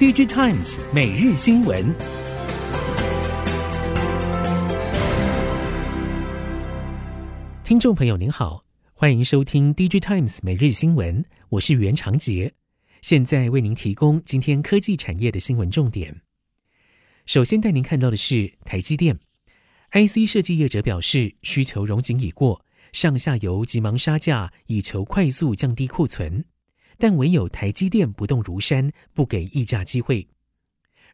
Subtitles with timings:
[0.00, 1.94] DG Times 每日新闻，
[7.62, 12.54] 听众朋友您好，欢迎收听 DG Times 每日新闻，我是袁长杰，
[13.02, 16.22] 现在为您提供今天科技产业的新闻重点。
[17.26, 19.18] 首先带您看到的是台积电
[19.90, 22.64] ，IC 设计业者表示需求融景已过，
[22.94, 26.46] 上下游急忙杀价，以求快速降低库存。
[27.00, 30.28] 但唯有台积电不动如山，不给议价机会。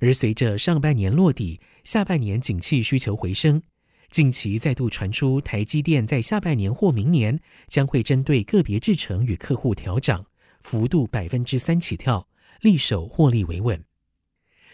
[0.00, 3.62] 而随着上半年落底，下半年景气需求回升，
[4.10, 10.26] 近期再度传出台积电在下半年或明年将会针对个别制程与客户调涨，
[10.60, 12.28] 幅度百分之三起跳，
[12.60, 13.84] 力守获利维稳。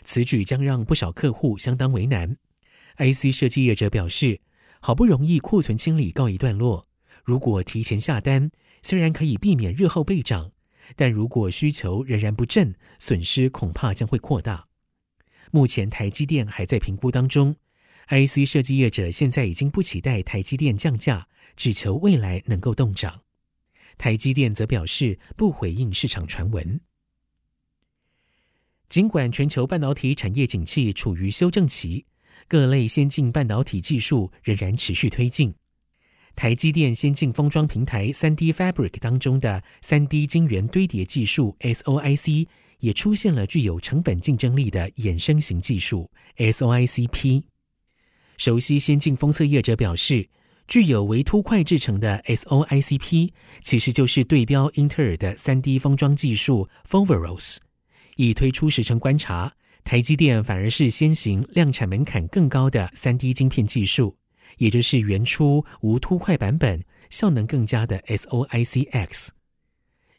[0.02, 2.38] 此举将让不少客户相当为难。
[2.96, 4.40] IC 设计业者表示，
[4.80, 6.88] 好不容易库存清理告一段落，
[7.22, 8.50] 如果提前下单，
[8.82, 10.51] 虽然可以避免日后倍涨。
[10.96, 14.68] 但如果需求仍然不振，损失恐怕将会扩大。
[15.50, 17.56] 目前台积电还在评估当中
[18.08, 23.22] ，IC 设计业者现在已经不期待台积电降价，只求未来能够动涨。
[23.98, 26.80] 台积电则表示不回应市场传闻。
[28.88, 32.06] 尽管全球半导体产业景气处于修正期，
[32.48, 35.54] 各类先进半导体技术仍然持续推进。
[36.34, 42.46] 台积电先进封装平台 3D Fabric 当中的 3D 晶圆堆叠技术 SOIC
[42.80, 47.44] 也出现了具有成本竞争力的衍生型技术 SOICP。
[48.38, 50.28] 熟悉先进封测业者表示，
[50.66, 53.30] 具有微凸块制成的 SOICP
[53.62, 57.58] 其实就是对标英特尔的 3D 封装技术 Foveros。
[58.16, 59.52] 以推出时程观察，
[59.84, 64.16] 台积电反而是先行量产门槛更高的 3D 晶片技术。
[64.58, 69.28] 也就是原初无凸块版本，效能更佳的 SOICX。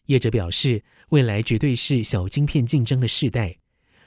[0.07, 3.57] 业者表示，未来绝对是小晶片竞争的世代。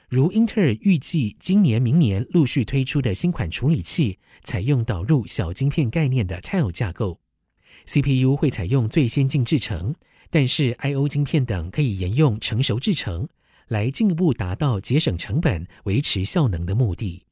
[0.09, 7.19] 如英特尔预计今年、明年陆续推出的新款处理器，采用导入小晶片概念的 Tile 架构
[7.85, 9.95] ，CPU 会采用最先进制程，
[10.29, 13.27] 但是 I/O 晶片等可以沿用成熟制程，
[13.67, 17.26] 来进一步达到节省成本、维持效能的目的。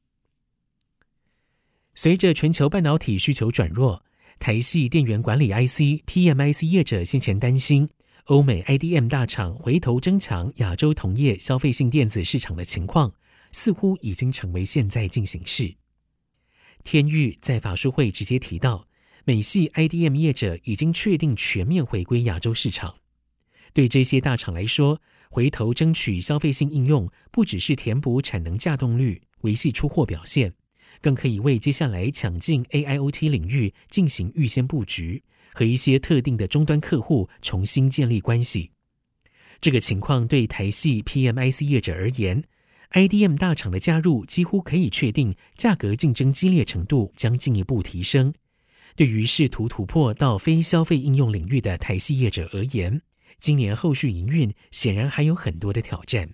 [1.98, 4.04] 随着全球半导体需求转弱，
[4.38, 7.88] 台系电源管理 IC、PMIC 业者先前担心
[8.24, 13.14] 欧美 IDM 大厂回头争抢亚洲同业消费性电子市场的情况，
[13.50, 15.76] 似乎已经成为现在进行式。
[16.82, 18.86] 天钰在法说会直接提到，
[19.24, 22.96] 美系 IDM 业者已经确定全面回归亚洲市场。
[23.72, 30.52] 对这些大厂来说，回头争取消费性应用，不只是填补产能稼动率、维系出货表现。
[31.00, 35.22] 更可以为接下来抢进 AIoT 领域进行预先布局，
[35.54, 38.70] 和一些特定的终端客户重新建立关系。
[39.60, 42.44] 这个情况对台系 PMIC 业者而言
[42.92, 48.34] ，IDM 大厂的加入几乎可以确定价格竞争激烈程度将进一步提升。
[48.94, 53.02] 对于试图突破到非消费应用领域的台系业者而言，
[53.38, 56.30] 今年后续营运显然还有很多的挑战。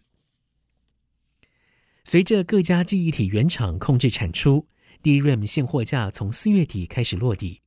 [2.04, 4.66] 随着各家记忆体原厂控制产出
[5.04, 7.60] ，DRAM 现货价从四月底开始落地。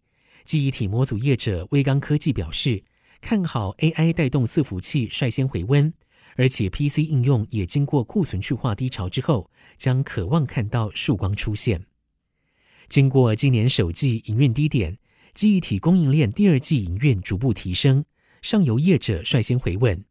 [0.44, 2.84] 记忆体模组业者威刚科技表示，
[3.22, 5.94] 看好 AI 带动伺服器率先回温，
[6.36, 11.86] 而且 PC 应用也经过库存去化低潮之后，将渴望看到曙光出现。
[12.90, 14.98] 经过今年首季营运低点，
[15.34, 18.04] 记忆体供应链第二季营运逐步提升，
[18.42, 20.04] 上游业者率先回稳。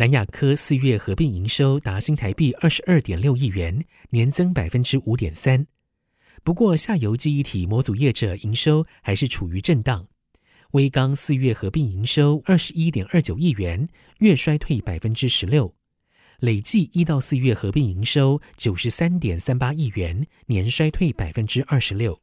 [0.00, 5.66] 南亚科四月合并营收达新台币二十二点六亿元，年增百分之五点三。
[6.44, 10.06] 不过，下游记忆体模组业者营收还是处于震荡。
[10.70, 13.88] 威刚四月合并营收二十一点二九亿元，
[14.18, 15.74] 月衰退百分之十六。
[16.38, 22.20] 累计一到四月合并营收九十三点三八亿元，年衰退百分之二十六。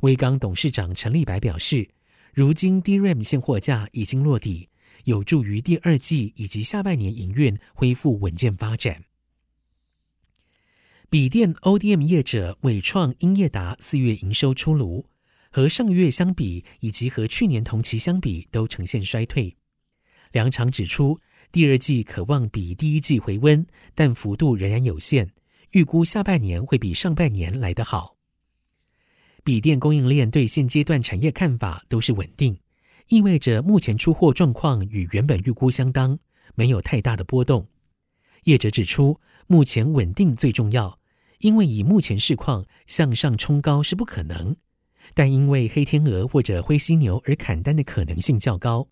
[0.00, 1.90] 威刚董事长陈立白表示，
[2.34, 4.70] 如今 DRAM 现货价已经落底。
[5.04, 9.04] 有助于第二季以及下半年营运恢复稳健发展。
[11.10, 15.04] 笔电 ODM 业者伟创、英业达四月营收出炉，
[15.50, 19.56] 和上个月相比，以及和去年同期相比，都呈现衰退。
[20.32, 21.20] 两厂指出，
[21.50, 25.32] 第二季可望比第一季回温，但幅度仍然有限。
[25.72, 28.16] 预估下半年会比上半年来得好。
[29.44, 32.61] 笔电供应链对现阶段产业看法都是稳定。
[33.08, 36.18] 意味着目前出货状况与原本预估相当，
[36.54, 37.66] 没有太大的波动。
[38.44, 40.98] 业者指出，目前稳定最重要，
[41.40, 44.56] 因为以目前市况向上冲高是不可能，
[45.14, 48.88] 但因为黑天鹅或者灰犀牛而砍单的可能性较高。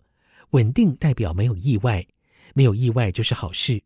[0.51, 2.05] 稳定代表没有意外，
[2.53, 3.83] 没有意外就是好事。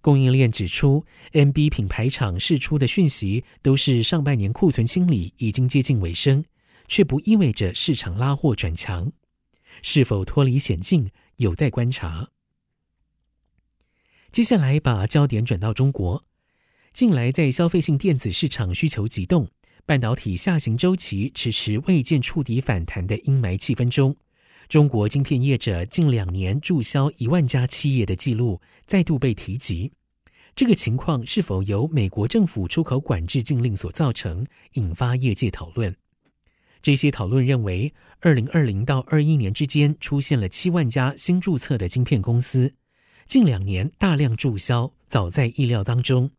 [0.00, 6.44] 供应链指出，NB 品牌厂释出的讯息都是上半年库存清理已经接近尾声，
[6.86, 9.10] 却不意味着市场拉货转强，
[9.82, 12.30] 是否脱离险境有待观察。
[14.32, 16.24] 接下来把焦点转到中国，
[16.92, 19.48] 近来在消费性电子市场需求急冻、
[19.86, 24.16] 半导体下行周期迟迟未见触底反弹的阴霾气氛中，
[24.68, 29.92] 中国晶片业者近两年注销一万家企业的记录再度被提及。
[30.54, 35.94] 这个情况是否由美国政府出口管制禁令所造成，引发业界讨论。
[36.82, 42.74] 这些讨论认为，二零二零到二一年之间出现了七万家新注册的晶片公司，
[43.26, 46.30] 近两年大量注销早在意料当中。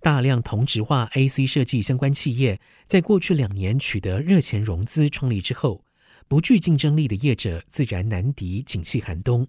[0.00, 5.84] 大量同质化 IC 设计相关企业在过去两年取得热钱融资创立之后，
[6.26, 9.46] 不具竞争力的业者自然难敌景气寒冬。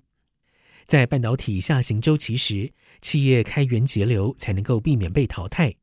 [0.86, 5.76] 在半导体下行周期时，企业开源节流才能够避免被淘汰。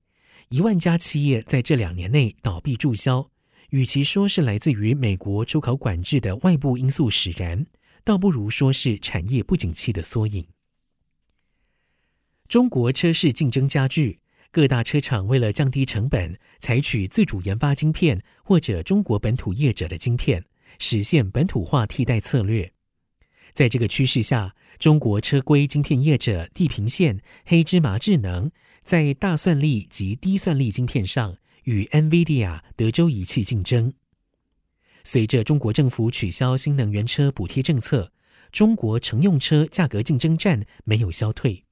[0.50, 3.30] 一万家企业在这两年内倒闭注销，
[3.70, 7.66] 与其说是来自于美国出口管制的外部因素使然，
[8.04, 10.46] 倒不如说是产业不景气的缩影。
[12.48, 14.20] 中国车市竞争加剧。
[14.52, 20.44] 各大车厂为了降低成本，采取自主研发晶片或者中国本土业者的晶片，
[20.80, 22.72] 实现本土化替代策略。
[23.52, 28.50] 在这个趋势下，中国车规晶片业者地平线、黑芝麻智能
[28.82, 33.94] 在大算力及低算力晶片上与 NVIDIA 德州仪器竞争。
[35.04, 38.12] 随着中国政府取消新能源车补贴政策，
[38.52, 41.64] 中国乘用车价格竞争战没有消退。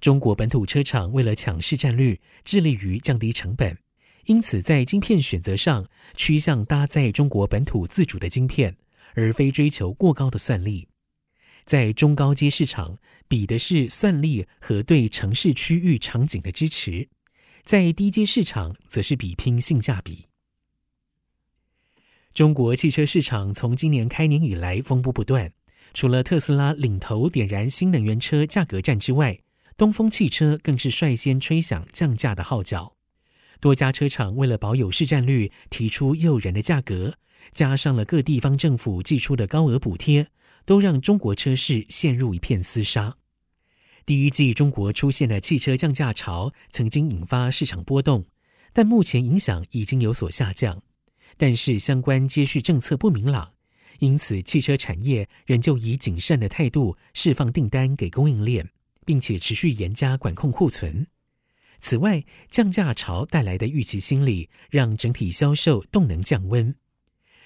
[0.00, 3.78] 中国本土车厂为了抢市占率，致力于降低成本，
[4.26, 8.76] 因此在晶片选择上趋向搭载中国本土自主的晶片，
[9.14, 10.88] 而非追求过高的算力。
[11.66, 12.98] 在中高阶市场，
[13.28, 17.08] 比的是算力和对城市区域场景的支持；
[17.70, 20.26] 在低阶市场，则是比拼性价比。
[22.34, 25.52] 中国汽车市场从今年开年以来风波不断，
[25.94, 29.38] 除了特斯拉领头点燃新能源车价格战之外，
[29.76, 32.96] 东风汽车更是率先吹响降价的号角，
[33.60, 37.18] 多家车厂为了保有市占率，提出诱人的价格，
[37.52, 40.26] 加上了各地方政府寄出的高额补贴，
[40.64, 43.18] 都让中国车市陷入一片厮杀。
[44.10, 48.26] 第一季中国出现的汽车降价潮，曾经引发市场波动，
[48.72, 50.82] 但目前影响已经有所下降。
[51.36, 53.52] 但是相关接续政策不明朗，
[54.00, 58.70] 因此汽车产业仍旧以谨慎的态度释放订单给供应链。
[59.06, 61.06] 并且持续严加管控库存。
[61.78, 66.74] 此外，降价潮带来的预期心理，让整体销售动能降温。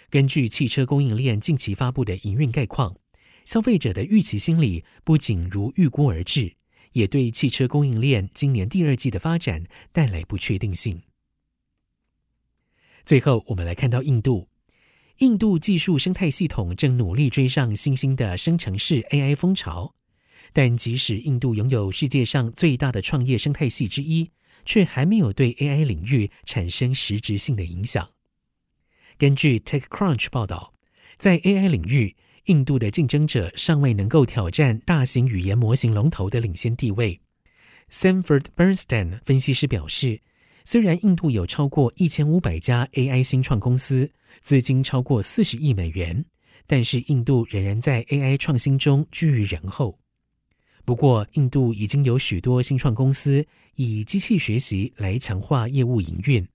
[0.08, 2.96] 根据汽车供应链近期发布的营运概况，
[3.44, 6.56] 消费者的预期心理不仅如预估而至，
[6.92, 11.02] 也对汽车供应链今年第二季的发展带来不确定性。
[13.04, 14.48] 最后，我们来看到印度，
[15.18, 19.94] 印度技术生态系统正努力追上新兴的生成式 AI 风潮。
[20.52, 24.30] 但即使印度拥有世界上最大的创业生态系之一，
[24.64, 28.10] 却还没有对 AI 领域产生实质性的影响。
[29.18, 30.72] 根据 TechCrunch 报道，
[31.18, 37.20] 在 AI 领域，印度的竞争者尚未能够挑战大型语言模型龙头的领先地位。
[37.90, 40.20] Sanford Bernstein 分析师表示，
[40.62, 44.10] 虽然印度有超过一千五百家 AI 新创公司，
[44.42, 46.26] 资金超过四十亿美元，
[46.66, 49.98] 但是印度仍然在 AI 创新中居于人后。
[50.84, 56.46] 不过，印度已经有许多新创公司以机器学习来强化业务营运。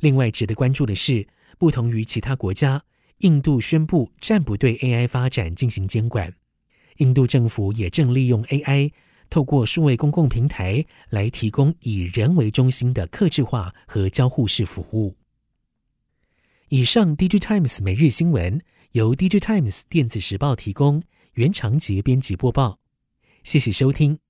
[0.00, 2.82] 另外，值得关注的是，不同于其他国家，
[3.24, 6.34] 印度宣布暂不对 AI 发展进行监管。
[6.98, 8.92] 印度政府也正利用 AI，
[9.30, 15.16] 透过数位公共平台来提供以人为中心的客制化和交互式服务。
[16.68, 18.60] 以上，DigiTimes 每日新闻
[18.92, 21.02] 由 DigiTimes 电子时报提供，
[21.32, 22.78] 原长节编辑播报。
[23.42, 24.23] 谢谢收听。